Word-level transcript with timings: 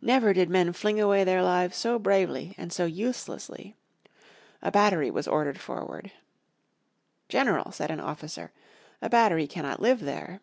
Never 0.00 0.32
did 0.32 0.48
men 0.48 0.72
fling 0.72 1.00
away 1.00 1.24
their 1.24 1.42
lives 1.42 1.76
so 1.76 1.98
bravely 1.98 2.54
and 2.56 2.72
so 2.72 2.84
uselessly. 2.84 3.74
A 4.62 4.70
battery 4.70 5.10
was 5.10 5.26
ordered 5.26 5.58
forward. 5.58 6.12
"General," 7.28 7.72
said 7.72 7.90
an 7.90 7.98
officer, 7.98 8.52
"a 9.02 9.10
battery 9.10 9.48
cannot 9.48 9.82
live 9.82 9.98
there." 9.98 10.40